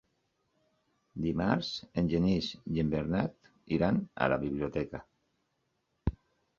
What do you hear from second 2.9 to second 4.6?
Bernat iran a la